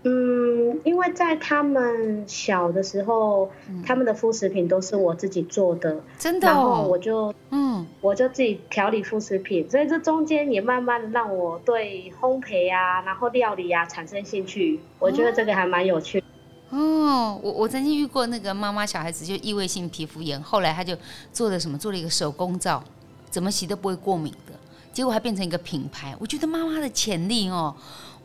[0.04, 14.80] 嗯，因为在他们小的时候，嗯、他们的副食品都是我自己做的，真的、哦，然后我就嗯，我就自己调理副食品，所以这中间也慢慢的让我对烘焙啊，然后料理啊产生兴趣。
[15.00, 16.28] 我觉得这个还蛮有趣的。
[16.70, 20.96] 哦，我我曾经遇过那个妈妈小孩子就异位性皮肤炎，后来他就
[21.34, 22.82] 做了什么，做了一个手工皂，
[23.30, 24.54] 怎么洗都不会过敏的，
[24.94, 26.16] 结果还变成一个品牌。
[26.20, 27.76] 我觉得妈妈的潜力哦。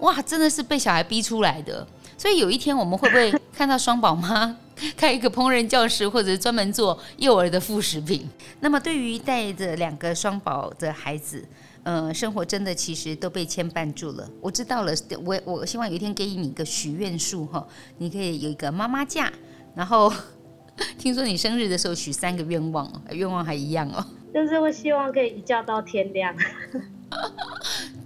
[0.03, 1.87] 哇，真的是被小孩逼出来的，
[2.19, 4.57] 所以有一天我们会不会 看到双宝妈
[4.97, 8.29] 开一个烹饪教室，或者专门做幼儿的副食品？
[8.61, 11.45] 那么对于带着两个双宝的孩子，
[11.85, 14.29] 呃，生活真的其实都被牵绊住了。
[14.41, 14.93] 我知道了，
[15.25, 17.65] 我我希望有一天给你一个许愿树哈，
[17.99, 19.33] 你可以有一个妈妈架，
[19.77, 20.13] 然后
[20.99, 26.35] 听说你生日的时候许三个愿望，愿望还一样哦，就是我希望可以一觉到天亮。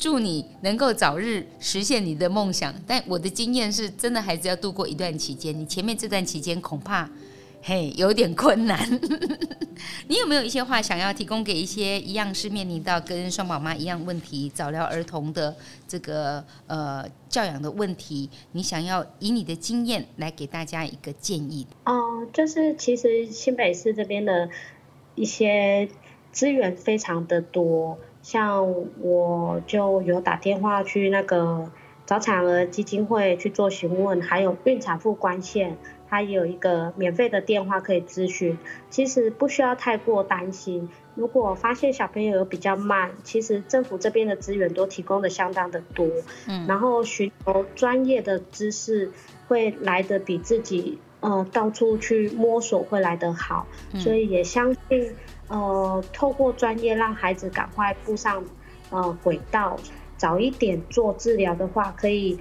[0.06, 7.10] 祝你能够早日实现你的梦想，但我的经验是真的，孩子要度过一段期间，你前面这段期间恐怕
[7.60, 8.88] 嘿有点困难。
[10.06, 15.52] 你有没有一些话想要提供给一些一样是面临到跟双宝妈一样问题早疗儿童的
[15.88, 18.30] 这个呃教养的问题？
[18.52, 21.66] 你想要以你的经验来给大家一个建议？
[21.84, 24.48] 哦、就是其实新北市这边的
[25.16, 25.88] 一些
[26.30, 27.98] 资源非常的多。
[28.26, 31.70] 像我就有打电话去那个
[32.06, 35.76] 早产儿基金会去做询问，还有孕产妇关线，
[36.08, 38.58] 它也有一个免费的电话可以咨询。
[38.90, 46.08] 其实不需要太过担心，如果发现小朋友有比较慢，其实政府这边的资源都提供的相当的多。
[46.48, 49.12] 嗯，然后寻求专业的知识
[49.46, 55.14] 会来得比自己呃到处去摸索会来得好，所以也相信。
[55.48, 58.44] 呃，透过专业让孩子赶快步上
[58.90, 59.76] 呃轨道，
[60.16, 62.38] 早一点做治疗的话，可以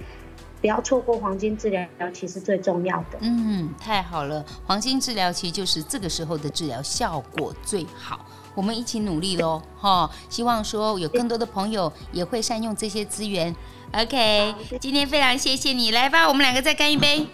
[0.60, 3.18] 不要错过黄金治疗期是最重要的。
[3.20, 8.26] 嗯，太好了，黄金治疗期就是这个时候的治疗效果最好。
[8.54, 10.10] 我们一起努力喽，哈！
[10.30, 13.54] 希望说有更多的朋友也会善用这些资源。
[13.92, 17.26] OK，今天非常谢谢你，来吧，我们两个再干一杯。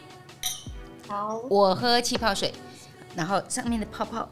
[1.07, 2.53] 好，我喝气泡水，
[3.15, 4.29] 然后上面的泡泡。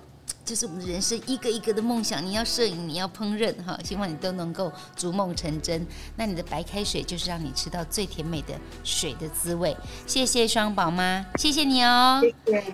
[0.50, 2.20] 这是我们的人生一个一个的梦想。
[2.26, 5.86] 你要摄影，你要烹饪，哈，希望你都能够逐梦成真。
[6.16, 9.76] 那你的白开水就是让你吃到最甜美的水的滋味。
[10.08, 12.20] 谢谢双宝妈，谢谢你哦，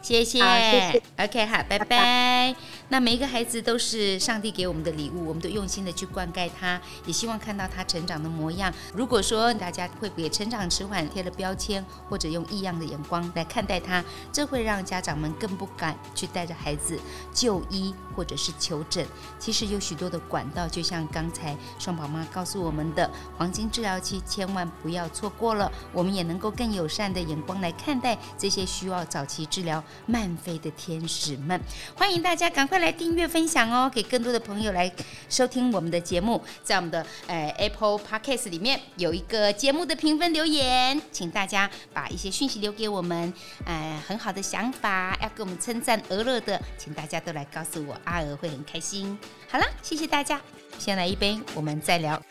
[0.02, 1.84] 谢谢，谢谢，，OK，好，拜拜。
[1.84, 2.56] 拜拜。
[2.88, 8.72] 那每一个孩子都是上帝给我们的礼物，我们都用心的去灌溉他，也希望看到他成长的模样。
[8.94, 14.02] 如果说大家会给成长迟缓贴了标签，或者用异样的眼光来看待他，
[14.32, 16.98] 这会让家长们更不敢去带着孩子
[17.34, 19.04] 就医或者是求诊。
[19.40, 25.70] 其实有许多的管道，就像刚才双宝妈告诉我们的，黄金治疗期千万不要错过了。
[25.92, 31.60] 我们也能够更友善的眼光来看待这些需要早期治疗慢飞的天使们。
[31.96, 32.76] 欢迎大家赶快。
[32.76, 34.92] 来订阅分享哦，给更多的朋友来
[35.30, 36.44] 收听我们的节目。
[36.62, 43.32] 在我们的呃 Apple Podcast 里面有一个节目的评分留言，请大家把一些讯息留给我们，
[43.64, 49.18] 呃，很好的想法要给我们称赞俄乐的，请大家都来告诉我，阿娥会很开心。
[49.48, 50.38] 好了，谢谢大家，
[50.78, 52.22] 先来一杯，我们再聊。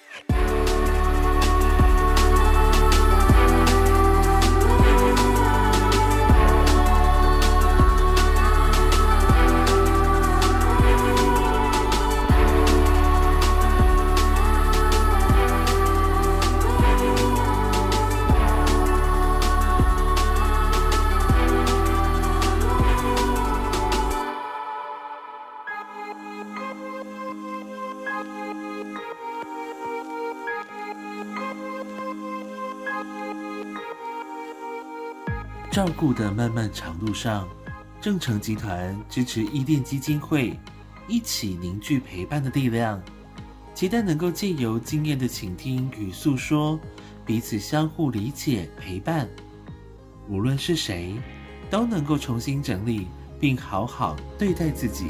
[35.95, 37.47] 故的漫漫长路上，
[38.01, 40.59] 正成集团支持伊甸基金会，
[41.07, 43.01] 一起凝聚陪伴的力量，
[43.73, 46.79] 期待能够借由经验的倾听与诉说，
[47.25, 49.27] 彼此相互理解陪伴。
[50.27, 51.15] 无论是谁，
[51.69, 53.07] 都能够重新整理
[53.39, 55.07] 并好好对待自己。